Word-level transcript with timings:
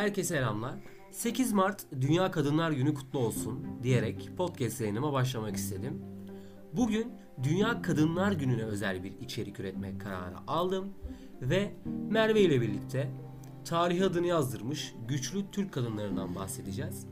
Herkese 0.00 0.34
selamlar. 0.34 0.74
8 1.10 1.52
Mart 1.52 1.86
Dünya 2.00 2.30
Kadınlar 2.30 2.70
Günü 2.70 2.94
kutlu 2.94 3.18
olsun 3.18 3.66
diyerek 3.82 4.30
podcast 4.36 4.80
yayınıma 4.80 5.12
başlamak 5.12 5.56
istedim. 5.56 6.02
Bugün 6.72 7.12
Dünya 7.42 7.82
Kadınlar 7.82 8.32
Günü'ne 8.32 8.62
özel 8.62 9.04
bir 9.04 9.12
içerik 9.20 9.60
üretmek 9.60 10.00
kararı 10.00 10.36
aldım 10.46 10.94
ve 11.42 11.72
Merve 12.10 12.40
ile 12.40 12.60
birlikte 12.60 13.10
tarih 13.64 14.04
adını 14.04 14.26
yazdırmış 14.26 14.94
güçlü 15.08 15.50
Türk 15.52 15.72
kadınlarından 15.72 16.34
bahsedeceğiz. 16.34 17.06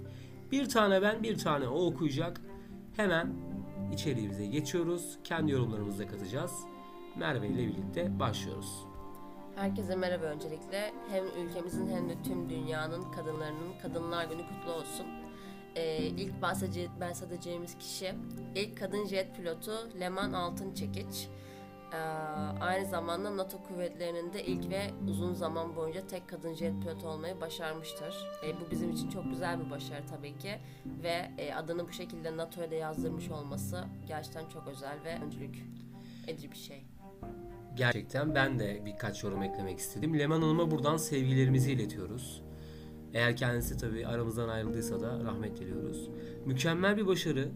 Bir 0.53 0.69
tane 0.69 1.03
ben, 1.03 1.23
bir 1.23 1.39
tane 1.39 1.69
o 1.69 1.87
okuyacak. 1.87 2.41
Hemen 2.97 3.33
içeriğimize 3.93 4.47
geçiyoruz. 4.47 5.19
Kendi 5.25 5.53
yorumlarımızı 5.53 5.99
da 5.99 6.07
katacağız. 6.07 6.53
Merve 7.17 7.49
ile 7.49 7.67
birlikte 7.67 8.21
başlıyoruz. 8.21 8.88
Herkese 9.59 9.97
merhaba 9.97 10.25
öncelikle. 10.25 10.93
Hem 11.11 11.25
ülkemizin 11.27 11.89
hem 11.89 12.09
de 12.09 12.23
tüm 12.23 12.51
dünyanın 12.51 13.13
kadınlarının 13.13 13.79
Kadınlar 13.83 14.25
Günü 14.25 14.43
kutlu 14.43 14.73
olsun. 14.73 15.07
Ee, 15.77 15.97
ilk 15.97 16.43
bahsedece 16.43 16.89
bahsedeceğimiz 17.01 17.79
kişi 17.79 18.15
ilk 18.55 18.79
kadın 18.79 19.07
jet 19.07 19.37
pilotu 19.37 19.73
Leman 20.01 20.33
Altınçekiç. 20.33 21.29
Ee, 21.93 21.97
aynı 22.61 22.87
zamanda 22.87 23.37
NATO 23.37 23.63
kuvvetlerinin 23.63 24.33
de 24.33 24.45
ilk 24.45 24.71
ve 24.71 24.91
uzun 25.11 25.35
zaman 25.35 25.77
boyunca 25.77 26.07
tek 26.07 26.29
kadın 26.29 26.55
jet 26.55 26.83
pilotu 26.83 27.09
olmayı 27.09 27.41
başarmıştır. 27.41 28.15
Ee, 28.45 28.61
bu 28.61 28.71
bizim 28.71 28.91
için 28.91 29.11
çok 29.11 29.25
güzel 29.31 29.65
bir 29.65 29.71
başarı 29.71 30.07
tabii 30.07 30.39
ki 30.39 30.59
ve 31.03 31.31
e, 31.39 31.55
adını 31.55 31.89
bu 31.89 31.93
şekilde 31.93 32.37
NATO'ya 32.37 32.71
da 32.71 32.75
yazdırmış 32.75 33.31
olması 33.31 33.85
gerçekten 34.09 34.49
çok 34.49 34.69
özel 34.69 35.05
ve 35.05 35.19
öncülük 35.25 35.57
edici 36.27 36.51
bir 36.51 36.57
şey. 36.57 36.85
Gerçekten 37.79 38.35
ben 38.35 38.59
de 38.59 38.83
birkaç 38.87 39.25
yorum 39.25 39.43
eklemek 39.43 39.79
istedim. 39.79 40.19
Leman 40.19 40.43
Hanım'a 40.43 40.71
buradan 40.71 40.97
sevgilerimizi 40.97 41.73
iletiyoruz. 41.73 42.43
Eğer 43.15 43.37
kendisi 43.37 43.77
tabii 43.77 44.07
aramızdan 44.07 44.49
ayrıldıysa 44.49 45.01
da 45.01 45.25
rahmet 45.25 45.61
diliyoruz. 45.61 46.09
Mükemmel 46.47 46.97
bir 46.97 47.07
başarı. 47.07 47.49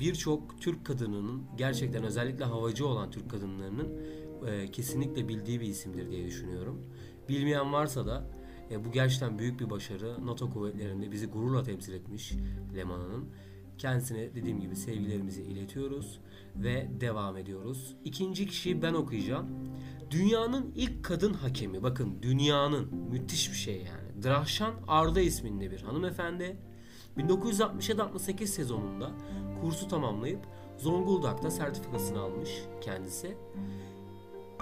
Birçok 0.00 0.60
Türk 0.60 0.86
kadınının 0.86 1.42
gerçekten 1.56 2.04
özellikle 2.04 2.44
havacı 2.44 2.86
olan 2.86 3.10
Türk 3.10 3.30
kadınlarının 3.30 3.88
e, 4.46 4.70
kesinlikle 4.70 5.28
bildiği 5.28 5.60
bir 5.60 5.66
isimdir 5.66 6.10
diye 6.10 6.26
düşünüyorum. 6.26 6.82
Bilmeyen 7.28 7.72
varsa 7.72 8.06
da 8.06 8.24
e, 8.70 8.84
bu 8.84 8.92
gerçekten 8.92 9.38
büyük 9.38 9.60
bir 9.60 9.70
başarı. 9.70 10.26
NATO 10.26 10.50
kuvvetlerinde 10.50 11.12
bizi 11.12 11.26
gururla 11.26 11.62
temsil 11.62 11.92
etmiş 11.92 12.32
Leman 12.76 13.00
Hanım. 13.00 13.30
Kendisine 13.80 14.34
dediğim 14.34 14.60
gibi 14.60 14.76
sevgilerimizi 14.76 15.42
iletiyoruz 15.42 16.20
ve 16.56 16.88
devam 17.00 17.36
ediyoruz. 17.36 17.96
İkinci 18.04 18.46
kişiyi 18.46 18.82
ben 18.82 18.94
okuyacağım. 18.94 19.46
Dünyanın 20.10 20.72
ilk 20.74 21.04
kadın 21.04 21.34
hakemi. 21.34 21.82
Bakın 21.82 22.22
dünyanın 22.22 22.94
müthiş 23.10 23.50
bir 23.50 23.56
şey 23.56 23.76
yani. 23.76 24.22
Drahşan 24.24 24.74
Arda 24.88 25.20
isminde 25.20 25.70
bir 25.70 25.82
hanımefendi. 25.82 26.56
1967-68 27.18 28.46
sezonunda 28.46 29.10
kursu 29.60 29.88
tamamlayıp 29.88 30.40
Zonguldak'ta 30.78 31.50
sertifikasını 31.50 32.20
almış 32.20 32.50
kendisi. 32.80 33.36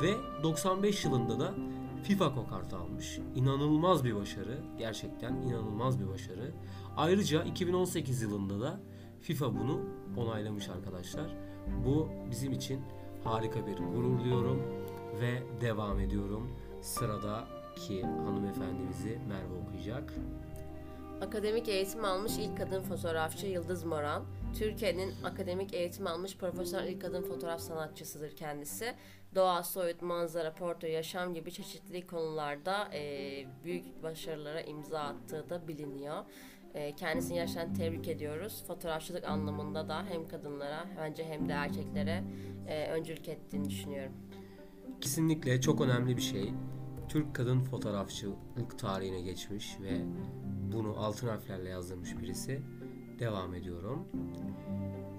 Ve 0.02 0.14
95 0.42 1.04
yılında 1.04 1.40
da 1.40 1.54
FIFA 2.02 2.34
kokartı 2.34 2.76
almış. 2.76 3.18
İnanılmaz 3.34 4.04
bir 4.04 4.14
başarı. 4.14 4.58
Gerçekten 4.78 5.32
inanılmaz 5.34 6.00
bir 6.00 6.08
başarı. 6.08 6.52
Ayrıca 6.96 7.44
2018 7.44 8.22
yılında 8.22 8.60
da 8.60 8.80
FIFA 9.20 9.54
bunu 9.54 9.80
onaylamış 10.16 10.68
arkadaşlar. 10.68 11.36
Bu 11.86 12.08
bizim 12.30 12.52
için 12.52 12.80
harika 13.24 13.66
bir 13.66 13.76
gurur 13.76 14.24
diyorum 14.24 14.62
ve 15.20 15.42
devam 15.60 16.00
ediyorum. 16.00 16.50
Sıradaki 16.82 18.02
hanımefendimizi 18.02 19.18
Merve 19.28 19.54
okuyacak. 19.62 20.14
Akademik 21.20 21.68
eğitim 21.68 22.04
almış 22.04 22.38
ilk 22.38 22.58
kadın 22.58 22.82
fotoğrafçı 22.82 23.46
Yıldız 23.46 23.84
Moran. 23.84 24.24
Türkiye'nin 24.58 25.24
akademik 25.24 25.74
eğitim 25.74 26.06
almış 26.06 26.36
profesyonel 26.36 26.88
ilk 26.88 27.00
kadın 27.00 27.22
fotoğraf 27.22 27.60
sanatçısıdır 27.60 28.36
kendisi. 28.36 28.94
Doğa, 29.34 29.62
soyut, 29.62 30.02
manzara, 30.02 30.54
portre, 30.54 30.90
yaşam 30.90 31.34
gibi 31.34 31.52
çeşitli 31.52 32.06
konularda 32.06 32.88
e, 32.94 33.44
büyük 33.64 34.02
başarılara 34.02 34.60
imza 34.60 35.00
attığı 35.00 35.50
da 35.50 35.68
biliniyor. 35.68 36.24
E, 36.78 36.94
kendisini 36.96 37.34
gerçekten 37.34 37.74
tebrik 37.74 38.08
ediyoruz. 38.08 38.64
Fotoğrafçılık 38.66 39.24
anlamında 39.24 39.88
da 39.88 40.04
hem 40.08 40.28
kadınlara 40.28 40.86
bence 40.98 41.24
hem 41.24 41.48
de 41.48 41.52
erkeklere 41.52 42.24
e, 42.68 42.86
öncülük 42.90 43.28
ettiğini 43.28 43.70
düşünüyorum. 43.70 44.12
Kesinlikle 45.00 45.60
çok 45.60 45.80
önemli 45.80 46.16
bir 46.16 46.22
şey. 46.22 46.52
Türk 47.08 47.34
kadın 47.34 47.60
fotoğrafçılık 47.60 48.78
tarihine 48.78 49.20
geçmiş 49.20 49.80
ve 49.80 50.00
bunu 50.72 50.94
altın 50.98 51.28
harflerle 51.28 51.68
yazdırmış 51.68 52.18
birisi. 52.18 52.62
Devam 53.18 53.54
ediyorum. 53.54 54.08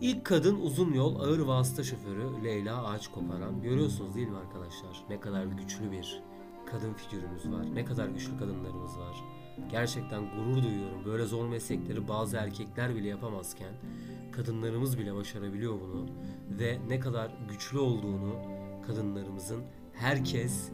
İlk 0.01 0.25
kadın 0.25 0.61
uzun 0.61 0.93
yol 0.93 1.19
ağır 1.19 1.39
vasıta 1.39 1.83
şoförü 1.83 2.43
Leyla 2.43 2.85
Ağaç 2.85 3.07
Koparan. 3.07 3.61
Görüyorsunuz 3.61 4.15
değil 4.15 4.27
mi 4.27 4.37
arkadaşlar? 4.37 5.05
Ne 5.09 5.19
kadar 5.19 5.45
güçlü 5.45 5.91
bir 5.91 6.23
kadın 6.65 6.93
figürümüz 6.93 7.51
var. 7.51 7.75
Ne 7.75 7.85
kadar 7.85 8.07
güçlü 8.07 8.37
kadınlarımız 8.37 8.99
var. 8.99 9.23
Gerçekten 9.71 10.21
gurur 10.21 10.63
duyuyorum. 10.63 11.05
Böyle 11.05 11.25
zor 11.25 11.47
meslekleri 11.47 12.07
bazı 12.07 12.37
erkekler 12.37 12.95
bile 12.95 13.07
yapamazken 13.07 13.73
kadınlarımız 14.31 14.97
bile 14.97 15.15
başarabiliyor 15.15 15.73
bunu 15.81 16.05
ve 16.59 16.77
ne 16.87 16.99
kadar 16.99 17.31
güçlü 17.49 17.79
olduğunu 17.79 18.35
kadınlarımızın 18.87 19.63
herkes 19.93 20.69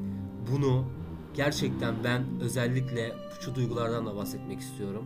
bunu 0.51 0.85
gerçekten 1.33 1.95
ben 2.03 2.23
özellikle 2.41 3.13
şu 3.41 3.55
duygulardan 3.55 4.05
da 4.05 4.15
bahsetmek 4.15 4.59
istiyorum. 4.59 5.05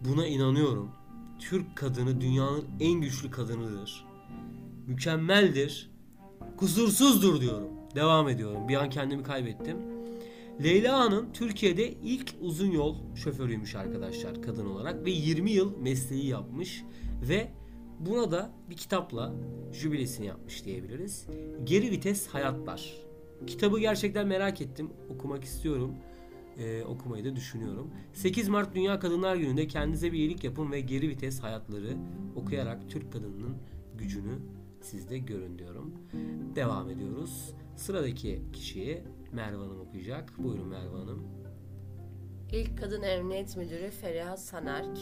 Buna 0.00 0.26
inanıyorum. 0.26 0.90
Türk 1.38 1.76
kadını 1.76 2.20
dünyanın 2.20 2.64
en 2.80 3.00
güçlü 3.00 3.30
kadınıdır. 3.30 4.06
Mükemmeldir. 4.86 5.90
Kusursuzdur 6.56 7.40
diyorum. 7.40 7.68
Devam 7.94 8.28
ediyorum. 8.28 8.68
Bir 8.68 8.76
an 8.76 8.90
kendimi 8.90 9.22
kaybettim. 9.22 9.95
Leyla 10.62 10.98
Hanım 10.98 11.32
Türkiye'de 11.32 11.92
ilk 11.92 12.34
uzun 12.40 12.70
yol 12.70 12.96
şoförüymüş 13.14 13.74
arkadaşlar 13.74 14.42
kadın 14.42 14.66
olarak 14.66 15.04
ve 15.04 15.10
20 15.10 15.50
yıl 15.50 15.78
mesleği 15.78 16.26
yapmış 16.26 16.84
ve 17.28 17.48
buna 18.00 18.30
da 18.30 18.50
bir 18.70 18.76
kitapla 18.76 19.34
jübilesini 19.72 20.26
yapmış 20.26 20.64
diyebiliriz. 20.64 21.26
Geri 21.64 21.90
vites 21.90 22.26
hayatlar. 22.26 22.92
Kitabı 23.46 23.80
gerçekten 23.80 24.26
merak 24.26 24.60
ettim. 24.60 24.90
Okumak 25.14 25.44
istiyorum. 25.44 25.94
Ee, 26.58 26.82
okumayı 26.84 27.24
da 27.24 27.36
düşünüyorum. 27.36 27.90
8 28.12 28.48
Mart 28.48 28.74
Dünya 28.74 28.98
Kadınlar 28.98 29.36
Günü'nde 29.36 29.68
kendinize 29.68 30.12
bir 30.12 30.18
iyilik 30.18 30.44
yapın 30.44 30.72
ve 30.72 30.80
geri 30.80 31.08
vites 31.08 31.40
hayatları 31.40 31.96
okuyarak 32.36 32.90
Türk 32.90 33.12
kadınının 33.12 33.56
gücünü 33.98 34.38
sizde 34.80 35.18
görün 35.18 35.58
diyorum. 35.58 35.94
Devam 36.54 36.90
ediyoruz. 36.90 37.54
Sıradaki 37.76 38.42
kişiyi 38.52 39.02
Merve 39.32 39.56
Hanım 39.56 39.80
okuyacak. 39.80 40.32
Buyurun 40.38 40.68
Merve 40.68 40.96
Hanım. 40.98 41.26
İlk 42.52 42.78
kadın 42.78 43.02
emniyet 43.02 43.56
müdürü 43.56 43.90
Feriha 43.90 44.36
Sanerk. 44.36 44.98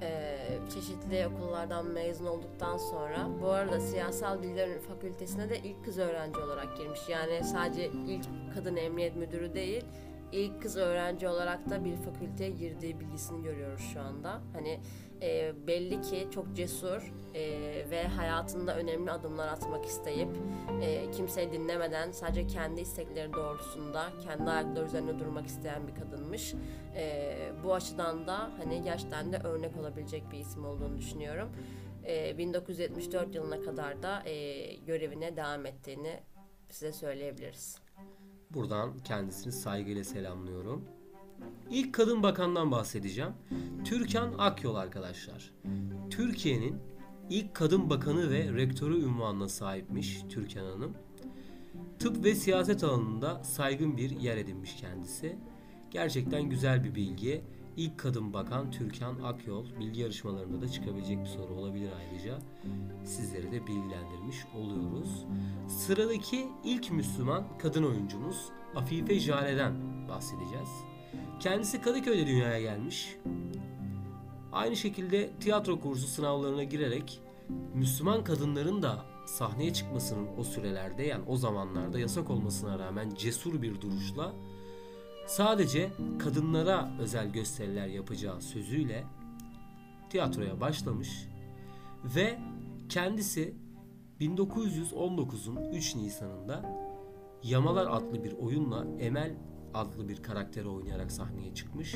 Ee, 0.00 0.38
çeşitli 0.74 1.26
okullardan 1.26 1.86
mezun 1.86 2.26
olduktan 2.26 2.76
sonra 2.76 3.28
bu 3.42 3.48
arada 3.48 3.80
siyasal 3.80 4.42
bilgiler 4.42 4.78
fakültesine 4.78 5.48
de 5.50 5.58
ilk 5.58 5.84
kız 5.84 5.98
öğrenci 5.98 6.40
olarak 6.40 6.76
girmiş. 6.76 7.00
Yani 7.08 7.44
sadece 7.44 7.90
ilk 8.06 8.24
kadın 8.54 8.76
emniyet 8.76 9.16
müdürü 9.16 9.54
değil, 9.54 9.84
ilk 10.32 10.62
kız 10.62 10.76
öğrenci 10.76 11.28
olarak 11.28 11.70
da 11.70 11.84
bir 11.84 11.96
fakülteye 11.96 12.50
girdiği 12.50 13.00
bilgisini 13.00 13.42
görüyoruz 13.42 13.90
şu 13.92 14.00
anda. 14.00 14.40
Hani 14.52 14.80
e, 15.22 15.52
belli 15.66 16.02
ki 16.02 16.28
çok 16.30 16.56
cesur 16.56 17.12
e, 17.34 17.40
ve 17.90 18.08
hayatında 18.08 18.76
önemli 18.76 19.10
adımlar 19.10 19.48
atmak 19.48 19.84
isteyip 19.84 20.28
e, 20.82 21.10
kimseyi 21.10 21.52
dinlemeden 21.52 22.12
sadece 22.12 22.46
kendi 22.46 22.80
istekleri 22.80 23.32
doğrultusunda 23.32 24.12
kendi 24.24 24.50
ayakları 24.50 24.86
üzerine 24.86 25.18
durmak 25.18 25.46
isteyen 25.46 25.88
bir 25.88 25.94
kadınmış. 25.94 26.54
E, 26.96 27.34
bu 27.64 27.74
açıdan 27.74 28.26
da 28.26 28.50
hani 28.58 28.82
gerçekten 28.82 29.32
de 29.32 29.38
örnek 29.38 29.76
olabilecek 29.76 30.32
bir 30.32 30.38
isim 30.38 30.64
olduğunu 30.64 30.98
düşünüyorum. 30.98 31.48
E, 32.06 32.38
1974 32.38 33.34
yılına 33.34 33.60
kadar 33.60 34.02
da 34.02 34.22
e, 34.28 34.74
görevine 34.74 35.36
devam 35.36 35.66
ettiğini 35.66 36.20
size 36.70 36.92
söyleyebiliriz. 36.92 37.83
Buradan 38.54 38.98
kendisini 39.04 39.52
saygıyla 39.52 40.04
selamlıyorum. 40.04 40.84
İlk 41.70 41.92
kadın 41.92 42.22
bakandan 42.22 42.70
bahsedeceğim. 42.70 43.32
Türkan 43.84 44.34
Akyol 44.38 44.74
arkadaşlar. 44.74 45.54
Türkiye'nin 46.10 46.76
ilk 47.30 47.54
kadın 47.54 47.90
bakanı 47.90 48.30
ve 48.30 48.52
rektörü 48.52 49.02
ünvanına 49.02 49.48
sahipmiş 49.48 50.22
Türkan 50.28 50.64
Hanım. 50.66 50.94
Tıp 51.98 52.24
ve 52.24 52.34
siyaset 52.34 52.84
alanında 52.84 53.44
saygın 53.44 53.96
bir 53.96 54.10
yer 54.10 54.36
edinmiş 54.36 54.76
kendisi. 54.76 55.38
Gerçekten 55.90 56.42
güzel 56.42 56.84
bir 56.84 56.94
bilgi. 56.94 57.44
İlk 57.76 57.98
kadın 57.98 58.32
bakan 58.32 58.70
Türkan 58.70 59.18
Akyol 59.24 59.64
bilgi 59.80 60.00
yarışmalarında 60.00 60.60
da 60.60 60.68
çıkabilecek 60.68 61.20
bir 61.20 61.26
soru 61.26 61.54
olabilir 61.54 61.90
ayrıca. 61.98 62.38
Sizleri 63.04 63.52
de 63.52 63.66
bilgilendirmiş 63.66 64.36
oluyoruz. 64.54 65.24
Sıradaki 65.68 66.48
ilk 66.64 66.90
Müslüman 66.90 67.44
kadın 67.58 67.84
oyuncumuz 67.84 68.48
Afife 68.76 69.18
Jale'den 69.18 69.74
bahsedeceğiz. 70.08 70.68
Kendisi 71.40 71.80
Kadıköy'de 71.80 72.26
dünyaya 72.26 72.60
gelmiş. 72.60 73.16
Aynı 74.52 74.76
şekilde 74.76 75.30
tiyatro 75.40 75.80
kursu 75.80 76.06
sınavlarına 76.06 76.64
girerek 76.64 77.20
Müslüman 77.74 78.24
kadınların 78.24 78.82
da 78.82 79.04
sahneye 79.26 79.72
çıkmasının 79.72 80.28
o 80.38 80.44
sürelerde 80.44 81.02
yani 81.02 81.24
o 81.26 81.36
zamanlarda 81.36 81.98
yasak 81.98 82.30
olmasına 82.30 82.78
rağmen 82.78 83.14
cesur 83.14 83.62
bir 83.62 83.80
duruşla 83.80 84.32
sadece 85.26 85.92
kadınlara 86.18 86.90
özel 87.00 87.32
gösteriler 87.32 87.86
yapacağı 87.86 88.40
sözüyle 88.40 89.04
tiyatroya 90.10 90.60
başlamış 90.60 91.28
ve 92.16 92.38
kendisi 92.88 93.54
1919'un 94.20 95.72
3 95.72 95.96
Nisan'ında 95.96 96.84
Yamalar 97.42 97.86
adlı 97.90 98.24
bir 98.24 98.32
oyunla 98.32 98.86
Emel 98.98 99.34
adlı 99.74 100.08
bir 100.08 100.22
karakteri 100.22 100.68
oynayarak 100.68 101.12
sahneye 101.12 101.54
çıkmış 101.54 101.94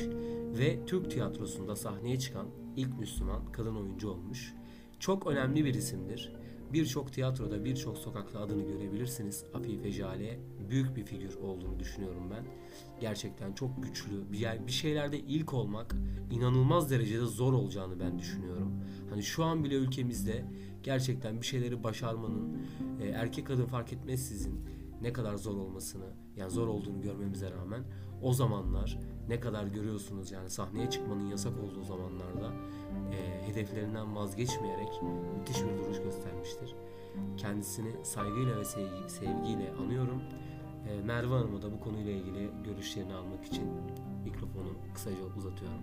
ve 0.59 0.85
Türk 0.85 1.11
tiyatrosunda 1.11 1.75
sahneye 1.75 2.19
çıkan 2.19 2.47
ilk 2.75 2.99
Müslüman 2.99 3.51
kadın 3.51 3.75
oyuncu 3.75 4.09
olmuş. 4.09 4.53
Çok 4.99 5.27
önemli 5.27 5.65
bir 5.65 5.73
isimdir. 5.73 6.33
Birçok 6.73 7.13
tiyatroda, 7.13 7.65
birçok 7.65 7.97
sokakta 7.97 8.39
adını 8.39 8.63
görebilirsiniz. 8.63 9.43
Afife 9.53 9.91
Jale 9.91 10.39
büyük 10.69 10.95
bir 10.95 11.03
figür 11.03 11.35
olduğunu 11.35 11.79
düşünüyorum 11.79 12.23
ben. 12.31 12.45
Gerçekten 13.01 13.53
çok 13.53 13.83
güçlü. 13.83 14.31
Bir, 14.31 14.67
bir 14.67 14.71
şeylerde 14.71 15.19
ilk 15.19 15.53
olmak 15.53 15.95
inanılmaz 16.31 16.91
derecede 16.91 17.25
zor 17.25 17.53
olacağını 17.53 17.99
ben 17.99 18.19
düşünüyorum. 18.19 18.83
Hani 19.09 19.23
şu 19.23 19.43
an 19.43 19.63
bile 19.63 19.75
ülkemizde 19.75 20.45
gerçekten 20.83 21.41
bir 21.41 21.45
şeyleri 21.45 21.83
başarmanın 21.83 22.57
e, 23.01 23.07
erkek 23.07 23.47
kadın 23.47 23.65
fark 23.65 23.93
etmezsizin 23.93 24.65
ne 25.01 25.13
kadar 25.13 25.35
zor 25.35 25.57
olmasını 25.57 26.05
yani 26.35 26.51
zor 26.51 26.67
olduğunu 26.67 27.01
görmemize 27.01 27.51
rağmen 27.51 27.83
o 28.21 28.33
zamanlar 28.33 28.99
ne 29.29 29.39
kadar 29.39 29.63
görüyorsunuz 29.63 30.31
yani 30.31 30.49
sahneye 30.49 30.89
çıkmanın 30.89 31.29
yasak 31.29 31.53
olduğu 31.63 31.83
zamanlarda 31.83 32.53
e, 33.11 33.47
hedeflerinden 33.47 34.15
vazgeçmeyerek 34.15 34.89
müthiş 35.37 35.63
bir 35.63 35.77
duruş 35.77 35.97
göstermiştir. 35.97 36.75
Kendisini 37.37 38.05
saygıyla 38.05 38.59
ve 38.59 38.65
sevgi, 38.65 39.09
sevgiyle 39.09 39.71
anıyorum. 39.79 40.21
E, 40.89 41.01
Merve 41.01 41.33
Hanım'a 41.33 41.61
da 41.61 41.71
bu 41.71 41.79
konuyla 41.79 42.11
ilgili 42.11 42.49
görüşlerini 42.65 43.13
almak 43.13 43.45
için 43.45 43.63
mikrofonu 44.23 44.69
kısaca 44.93 45.23
uzatıyorum. 45.37 45.81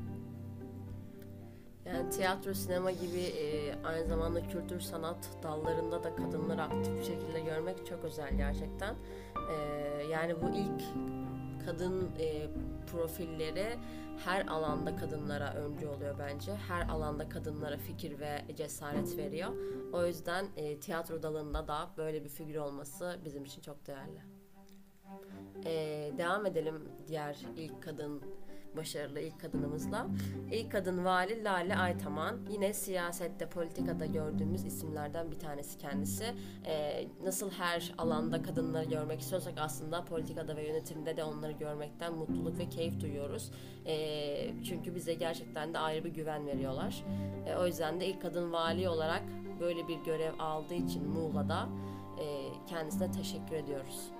Yani 1.86 2.10
tiyatro, 2.10 2.54
sinema 2.54 2.90
gibi 2.90 3.20
e, 3.20 3.74
aynı 3.84 4.06
zamanda 4.06 4.48
kültür 4.48 4.80
sanat 4.80 5.28
dallarında 5.42 6.04
da 6.04 6.16
kadınları 6.16 6.62
aktif 6.62 6.98
bir 6.98 7.04
şekilde 7.04 7.40
görmek 7.40 7.86
çok 7.86 8.04
özel 8.04 8.36
gerçekten. 8.36 8.94
E, 9.50 9.56
yani 10.12 10.34
bu 10.42 10.48
ilk 10.48 10.82
kadın 11.66 12.10
e, 12.18 12.46
profilleri 12.86 13.78
her 14.24 14.46
alanda 14.46 14.96
kadınlara 14.96 15.54
öncü 15.54 15.86
oluyor 15.86 16.18
bence. 16.18 16.54
Her 16.54 16.88
alanda 16.88 17.28
kadınlara 17.28 17.76
fikir 17.76 18.18
ve 18.18 18.44
cesaret 18.56 19.16
veriyor. 19.16 19.48
O 19.92 20.06
yüzden 20.06 20.46
e, 20.56 20.80
tiyatro 20.80 21.22
dalında 21.22 21.68
da 21.68 21.90
böyle 21.96 22.24
bir 22.24 22.28
figür 22.28 22.56
olması 22.56 23.20
bizim 23.24 23.44
için 23.44 23.62
çok 23.62 23.86
değerli. 23.86 24.20
E, 25.64 25.72
devam 26.18 26.46
edelim 26.46 26.88
diğer 27.06 27.36
ilk 27.56 27.82
kadın 27.82 28.22
başarılı 28.76 29.20
ilk 29.20 29.40
kadınımızla. 29.40 30.06
İlk 30.52 30.72
kadın 30.72 31.04
vali 31.04 31.44
Lale 31.44 31.76
Aytaman. 31.76 32.38
Yine 32.50 32.74
siyasette, 32.74 33.48
politikada 33.48 34.06
gördüğümüz 34.06 34.64
isimlerden 34.64 35.30
bir 35.30 35.38
tanesi 35.38 35.78
kendisi. 35.78 36.34
Ee, 36.66 37.08
nasıl 37.24 37.50
her 37.50 37.94
alanda 37.98 38.42
kadınları 38.42 38.84
görmek 38.84 39.20
istiyorsak 39.20 39.54
aslında 39.58 40.04
politikada 40.04 40.56
ve 40.56 40.68
yönetimde 40.68 41.16
de 41.16 41.24
onları 41.24 41.52
görmekten 41.52 42.14
mutluluk 42.14 42.58
ve 42.58 42.68
keyif 42.68 43.00
duyuyoruz. 43.00 43.50
Ee, 43.86 44.64
çünkü 44.64 44.94
bize 44.94 45.14
gerçekten 45.14 45.74
de 45.74 45.78
ayrı 45.78 46.04
bir 46.04 46.10
güven 46.10 46.46
veriyorlar. 46.46 47.04
Ee, 47.46 47.56
o 47.56 47.66
yüzden 47.66 48.00
de 48.00 48.06
ilk 48.06 48.22
kadın 48.22 48.52
vali 48.52 48.88
olarak 48.88 49.22
böyle 49.60 49.88
bir 49.88 49.96
görev 49.96 50.32
aldığı 50.38 50.74
için 50.74 51.08
Muğla'da 51.08 51.68
e, 52.18 52.46
kendisine 52.66 53.10
teşekkür 53.10 53.56
ediyoruz. 53.56 54.10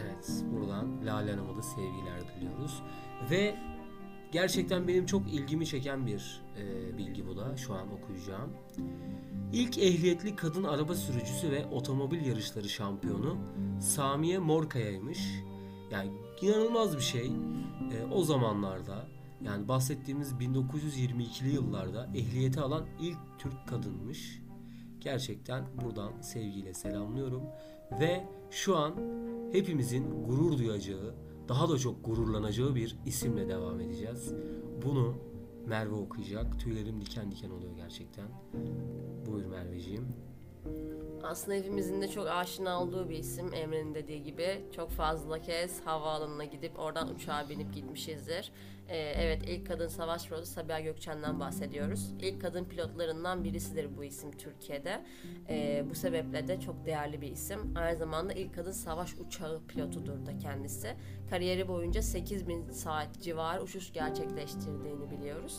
Evet, 0.00 0.44
buradan 0.52 1.06
Lale 1.06 1.30
Hanım'a 1.30 1.56
da 1.56 1.62
sevgiler 1.62 2.20
diliyoruz. 2.36 2.82
Ve 3.30 3.54
Gerçekten 4.32 4.88
benim 4.88 5.06
çok 5.06 5.32
ilgimi 5.32 5.66
çeken 5.66 6.06
bir 6.06 6.42
e, 6.58 6.98
bilgi 6.98 7.26
bu 7.26 7.36
da 7.36 7.56
şu 7.56 7.74
an 7.74 7.92
okuyacağım. 7.92 8.52
İlk 9.52 9.78
ehliyetli 9.78 10.36
kadın 10.36 10.64
araba 10.64 10.94
sürücüsü 10.94 11.50
ve 11.50 11.66
otomobil 11.66 12.26
yarışları 12.26 12.68
şampiyonu 12.68 13.38
Samiye 13.80 14.38
Morkaya'ymış. 14.38 15.18
Yani 15.90 16.10
inanılmaz 16.42 16.96
bir 16.96 17.02
şey. 17.02 17.26
E, 17.92 18.04
o 18.12 18.22
zamanlarda 18.24 19.06
yani 19.44 19.68
bahsettiğimiz 19.68 20.32
1922'li 20.32 21.54
yıllarda 21.54 22.08
ehliyeti 22.14 22.60
alan 22.60 22.86
ilk 23.00 23.18
Türk 23.38 23.68
kadınmış. 23.68 24.42
Gerçekten 25.00 25.64
buradan 25.82 26.20
sevgiyle 26.20 26.74
selamlıyorum 26.74 27.42
ve 28.00 28.24
şu 28.50 28.76
an 28.76 28.94
hepimizin 29.52 30.24
gurur 30.24 30.58
duyacağı 30.58 31.14
daha 31.48 31.68
da 31.68 31.78
çok 31.78 32.04
gururlanacağı 32.04 32.74
bir 32.74 32.96
isimle 33.06 33.48
devam 33.48 33.80
edeceğiz. 33.80 34.34
Bunu 34.84 35.14
Merve 35.66 35.94
okuyacak. 35.94 36.60
Tüylerim 36.60 37.00
diken 37.00 37.30
diken 37.30 37.50
oluyor 37.50 37.72
gerçekten. 37.76 38.26
Buyur 39.26 39.46
Merveciğim. 39.46 40.06
Aslında 41.24 41.56
hepimizin 41.56 42.02
de 42.02 42.08
çok 42.08 42.28
aşina 42.28 42.82
olduğu 42.82 43.10
bir 43.10 43.18
isim 43.18 43.54
Emre'nin 43.54 43.94
dediği 43.94 44.22
gibi. 44.22 44.60
Çok 44.76 44.90
fazla 44.90 45.38
kez 45.40 45.80
havaalanına 45.80 46.44
gidip 46.44 46.78
oradan 46.78 47.14
uçağa 47.14 47.48
binip 47.48 47.74
gitmişizdir. 47.74 48.52
Ee, 48.88 48.96
evet 48.96 49.42
ilk 49.48 49.66
kadın 49.66 49.88
savaş 49.88 50.28
pilotu 50.28 50.46
Sabiha 50.46 50.80
Gökçen'den 50.80 51.40
bahsediyoruz. 51.40 52.10
İlk 52.20 52.40
kadın 52.42 52.64
pilotlarından 52.64 53.44
birisidir 53.44 53.96
bu 53.96 54.04
isim 54.04 54.30
Türkiye'de. 54.32 55.04
Ee, 55.48 55.84
bu 55.90 55.94
sebeple 55.94 56.48
de 56.48 56.60
çok 56.60 56.86
değerli 56.86 57.20
bir 57.20 57.32
isim. 57.32 57.74
Aynı 57.76 57.98
zamanda 57.98 58.32
ilk 58.32 58.54
kadın 58.54 58.72
savaş 58.72 59.14
uçağı 59.14 59.60
pilotudur 59.68 60.26
da 60.26 60.38
kendisi. 60.38 60.96
Kariyeri 61.30 61.68
boyunca 61.68 62.02
8000 62.02 62.70
saat 62.70 63.20
civarı 63.20 63.62
uçuş 63.62 63.92
gerçekleştirdiğini 63.92 65.10
biliyoruz. 65.10 65.58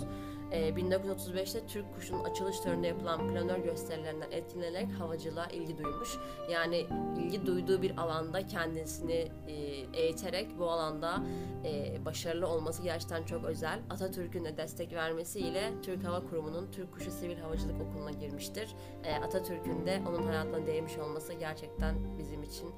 Ee, 0.54 0.70
1935'te 0.70 1.68
Türk 1.68 1.96
Kuşu'nun 1.96 2.24
açılış 2.24 2.60
töreninde 2.60 2.88
yapılan 2.88 3.28
planör 3.28 3.58
gösterilerinden 3.58 4.32
etkilenerek 4.32 4.88
havacılığa 5.00 5.48
ilgi 5.48 5.78
duymuş. 5.78 6.18
Yani 6.52 6.86
ilgi 7.18 7.46
duyduğu 7.46 7.82
bir 7.82 7.98
alanda 7.98 8.48
kendisini 8.48 9.32
e, 9.48 9.54
eğiterek 9.94 10.60
bu 10.60 10.70
alanda 10.70 11.24
e, 11.66 12.06
başarılı 12.06 12.48
olması 12.48 12.84
gerçekten 12.84 13.24
çok 13.24 13.46
özel. 13.46 13.80
Atatürk'ün 13.90 14.46
de 14.46 14.58
destek 14.58 14.94
vermesiyle 14.94 15.72
Türk 15.82 16.04
Hava 16.04 16.30
Kurumu'nun 16.30 16.72
Türk 16.72 16.94
Kuşu 16.94 17.12
Sivil 17.12 17.38
Havacılık 17.38 17.82
Okulu'na 17.82 18.12
girmiştir. 18.12 18.76
E, 19.04 19.16
Atatürk'ün 19.16 19.86
de 19.86 20.02
onun 20.10 20.24
hayatına 20.24 20.66
değmiş 20.66 20.98
olması 20.98 21.34
gerçekten 21.34 21.96
bizim 22.18 22.44
için 22.44 22.70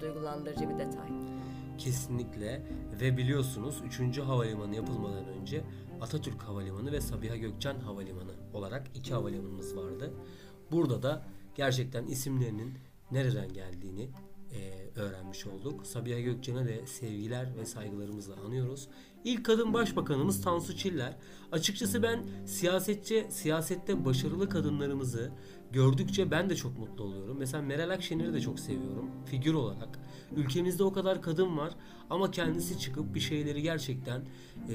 duygulandırıcı 0.00 0.68
bir 0.68 0.78
detay. 0.78 1.29
Kesinlikle 1.80 2.62
ve 3.00 3.16
biliyorsunuz 3.16 3.82
3. 4.00 4.18
havalimanı 4.18 4.76
yapılmadan 4.76 5.24
önce 5.28 5.64
Atatürk 6.00 6.42
Havalimanı 6.42 6.92
ve 6.92 7.00
Sabiha 7.00 7.36
Gökçen 7.36 7.80
Havalimanı 7.80 8.32
olarak 8.54 8.86
iki 8.94 9.14
havalimanımız 9.14 9.76
vardı. 9.76 10.14
Burada 10.72 11.02
da 11.02 11.26
gerçekten 11.54 12.06
isimlerinin 12.06 12.74
nereden 13.10 13.52
geldiğini 13.52 14.08
e, 14.52 14.90
öğrenmiş 15.00 15.46
olduk. 15.46 15.86
Sabiha 15.86 16.20
Gökçen'e 16.20 16.68
de 16.68 16.86
sevgiler 16.86 17.56
ve 17.56 17.66
saygılarımızla 17.66 18.34
anıyoruz. 18.46 18.88
İlk 19.24 19.44
kadın 19.44 19.74
başbakanımız 19.74 20.42
Tansu 20.42 20.76
Çiller. 20.76 21.16
Açıkçası 21.52 22.02
ben 22.02 22.26
siyasetçi, 22.46 23.26
siyasette 23.30 24.04
başarılı 24.04 24.48
kadınlarımızı 24.48 25.32
gördükçe 25.72 26.30
ben 26.30 26.50
de 26.50 26.56
çok 26.56 26.78
mutlu 26.78 27.04
oluyorum. 27.04 27.36
Mesela 27.38 27.62
Meral 27.62 27.90
Akşener'i 27.90 28.32
de 28.32 28.40
çok 28.40 28.60
seviyorum 28.60 29.10
figür 29.26 29.54
olarak. 29.54 29.98
Ülkemizde 30.36 30.84
o 30.84 30.92
kadar 30.92 31.22
kadın 31.22 31.56
var 31.56 31.72
ama 32.10 32.30
kendisi 32.30 32.78
çıkıp 32.78 33.14
bir 33.14 33.20
şeyleri 33.20 33.62
gerçekten 33.62 34.20
e, 34.68 34.74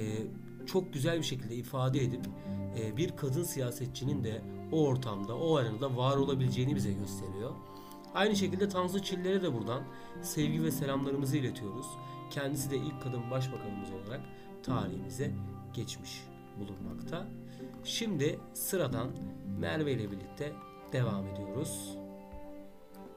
çok 0.65 0.93
güzel 0.93 1.17
bir 1.17 1.23
şekilde 1.23 1.55
ifade 1.55 2.03
edip 2.03 2.21
e, 2.79 2.97
bir 2.97 3.15
kadın 3.15 3.43
siyasetçinin 3.43 4.23
de 4.23 4.41
o 4.71 4.87
ortamda, 4.87 5.37
o 5.37 5.55
arenada 5.55 5.97
var 5.97 6.17
olabileceğini 6.17 6.75
bize 6.75 6.93
gösteriyor. 6.93 7.51
Aynı 8.13 8.35
şekilde 8.35 8.69
Tansu 8.69 8.99
Çiller'e 9.03 9.41
de 9.41 9.53
buradan 9.53 9.83
sevgi 10.21 10.63
ve 10.63 10.71
selamlarımızı 10.71 11.37
iletiyoruz. 11.37 11.85
Kendisi 12.29 12.71
de 12.71 12.77
ilk 12.77 13.01
kadın 13.03 13.31
başbakanımız 13.31 13.89
olarak 13.91 14.21
tarihimize 14.63 15.31
geçmiş 15.73 16.23
bulunmakta. 16.59 17.27
Şimdi 17.83 18.39
sıradan 18.53 19.07
Merve 19.59 19.93
ile 19.93 20.11
birlikte 20.11 20.53
devam 20.91 21.27
ediyoruz. 21.27 21.97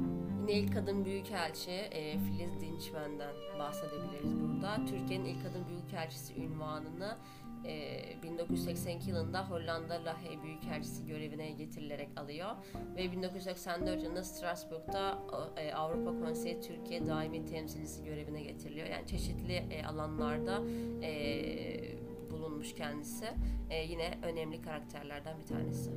Yine 0.00 0.52
ilk 0.52 0.74
kadın 0.74 1.04
büyükelçi 1.04 1.70
e, 1.70 2.18
Filiz 2.18 2.60
Dinçmen'den 2.60 3.34
bahsedebiliriz 3.58 4.40
burada. 4.40 4.84
Türkiye'nin 4.86 5.24
ilk 5.24 5.42
kadın 5.42 5.68
büyükelçisi 5.68 6.34
ünvanını 6.34 7.16
e, 7.64 8.22
1982 8.22 9.10
yılında 9.10 9.50
Hollanda 9.50 10.04
Lahey 10.04 10.42
Büyükelçisi 10.42 11.06
görevine 11.06 11.50
getirilerek 11.50 12.08
alıyor 12.16 12.50
ve 12.96 13.12
1984 13.12 14.02
yılında 14.02 14.24
Strasbourg'da 14.24 15.18
e, 15.56 15.72
Avrupa 15.72 16.26
Konseyi 16.26 16.60
Türkiye 16.60 17.06
Daimi 17.06 17.44
Temsilcisi 17.44 18.04
görevine 18.04 18.42
getiriliyor. 18.42 18.86
Yani 18.86 19.06
çeşitli 19.06 19.52
e, 19.52 19.84
alanlarda 19.84 20.62
e, 21.02 21.98
bulunmuş 22.30 22.74
kendisi. 22.74 23.26
E, 23.70 23.84
yine 23.84 24.18
önemli 24.22 24.62
karakterlerden 24.62 25.38
bir 25.38 25.46
tanesi. 25.46 25.90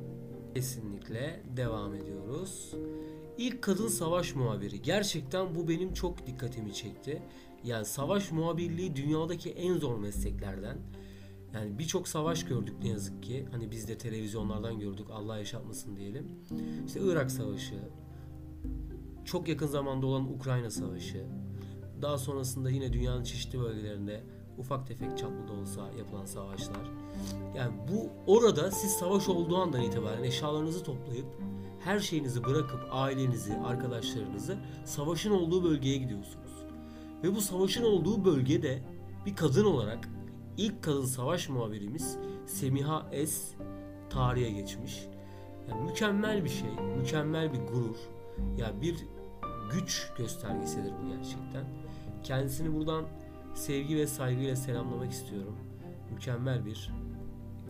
Kesinlikle 0.54 1.42
devam 1.56 1.94
ediyoruz. 1.94 2.74
İlk 3.38 3.62
kadın 3.62 3.88
savaş 3.88 4.34
muhabiri. 4.34 4.82
Gerçekten 4.82 5.54
bu 5.54 5.68
benim 5.68 5.94
çok 5.94 6.26
dikkatimi 6.26 6.74
çekti. 6.74 7.22
Yani 7.64 7.84
savaş 7.84 8.32
muhabirliği 8.32 8.96
dünyadaki 8.96 9.50
en 9.50 9.74
zor 9.74 9.98
mesleklerden. 9.98 10.78
Yani 11.54 11.78
birçok 11.78 12.08
savaş 12.08 12.44
gördük 12.44 12.74
ne 12.82 12.88
yazık 12.88 13.22
ki. 13.22 13.46
Hani 13.52 13.70
biz 13.70 13.88
de 13.88 13.98
televizyonlardan 13.98 14.78
gördük. 14.78 15.06
Allah 15.10 15.38
yaşatmasın 15.38 15.96
diyelim. 15.96 16.28
İşte 16.86 17.00
Irak 17.02 17.30
Savaşı, 17.30 17.74
çok 19.24 19.48
yakın 19.48 19.66
zamanda 19.66 20.06
olan 20.06 20.34
Ukrayna 20.34 20.70
Savaşı, 20.70 21.26
daha 22.02 22.18
sonrasında 22.18 22.70
yine 22.70 22.92
dünyanın 22.92 23.24
çeşitli 23.24 23.60
bölgelerinde 23.60 24.24
ufak 24.58 24.86
tefek 24.86 25.18
çaplı 25.18 25.48
da 25.48 25.52
olsa 25.52 25.90
yapılan 25.98 26.26
savaşlar. 26.26 26.90
Yani 27.56 27.72
bu 27.92 28.10
orada 28.32 28.70
siz 28.70 28.90
savaş 28.90 29.28
olduğu 29.28 29.56
andan 29.56 29.82
itibaren 29.82 30.22
eşyalarınızı 30.22 30.82
toplayıp 30.82 31.26
her 31.84 32.00
şeyinizi 32.00 32.44
bırakıp 32.44 32.80
ailenizi, 32.90 33.54
arkadaşlarınızı 33.54 34.58
savaşın 34.84 35.30
olduğu 35.30 35.64
bölgeye 35.64 35.96
gidiyorsunuz. 35.96 36.52
Ve 37.22 37.34
bu 37.34 37.40
savaşın 37.40 37.84
olduğu 37.84 38.24
bölgede 38.24 38.82
bir 39.26 39.36
kadın 39.36 39.64
olarak 39.64 40.08
ilk 40.56 40.82
kadın 40.82 41.04
savaş 41.04 41.48
muhabirimiz 41.48 42.18
Semiha 42.46 43.08
Es 43.12 43.54
tarihe 44.10 44.50
geçmiş. 44.50 45.06
Yani 45.68 45.90
mükemmel 45.90 46.44
bir 46.44 46.48
şey, 46.48 46.70
mükemmel 46.98 47.52
bir 47.52 47.58
gurur. 47.58 47.96
Ya 48.58 48.66
yani 48.66 48.82
bir 48.82 48.96
güç 49.72 50.12
göstergesidir 50.18 50.92
bu 50.92 51.08
gerçekten. 51.16 51.64
Kendisini 52.22 52.74
buradan 52.74 53.04
sevgi 53.54 53.96
ve 53.96 54.06
saygıyla 54.06 54.56
selamlamak 54.56 55.12
istiyorum. 55.12 55.56
Mükemmel 56.10 56.66
bir 56.66 56.90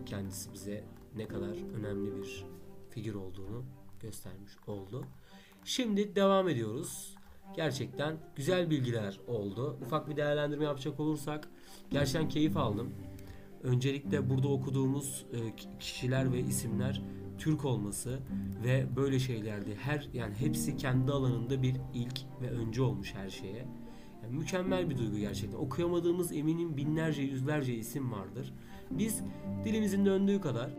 kendisi 0.05 0.53
bize 0.53 0.83
ne 1.15 1.27
kadar 1.27 1.77
önemli 1.79 2.15
bir 2.17 2.45
figür 2.89 3.15
olduğunu 3.15 3.63
göstermiş 4.03 4.51
oldu. 4.67 5.05
Şimdi 5.63 6.15
devam 6.15 6.49
ediyoruz. 6.49 7.15
Gerçekten 7.55 8.17
güzel 8.35 8.69
bilgiler 8.69 9.19
oldu. 9.27 9.77
Ufak 9.85 10.09
bir 10.09 10.15
değerlendirme 10.15 10.63
yapacak 10.63 10.99
olursak 10.99 11.49
gerçekten 11.91 12.29
keyif 12.29 12.57
aldım. 12.57 12.93
Öncelikle 13.63 14.29
burada 14.29 14.47
okuduğumuz 14.47 15.25
e, 15.33 15.37
kişiler 15.79 16.33
ve 16.33 16.39
isimler 16.39 17.01
Türk 17.37 17.65
olması 17.65 18.19
ve 18.63 18.85
böyle 18.95 19.19
şeylerde 19.19 19.75
her 19.75 20.09
yani 20.13 20.35
hepsi 20.35 20.77
kendi 20.77 21.11
alanında 21.11 21.61
bir 21.61 21.75
ilk 21.93 22.19
ve 22.41 22.49
önce 22.49 22.81
olmuş 22.81 23.13
her 23.15 23.29
şeye. 23.29 23.65
Yani 24.23 24.37
mükemmel 24.37 24.89
bir 24.89 24.97
duygu 24.97 25.17
gerçekten. 25.17 25.57
Okuyamadığımız 25.57 26.31
eminim 26.31 26.77
binlerce 26.77 27.21
yüzlerce 27.21 27.73
isim 27.73 28.11
vardır. 28.11 28.53
Biz 28.91 29.21
dilimizin 29.65 30.05
döndüğü 30.05 30.41
kadar 30.41 30.69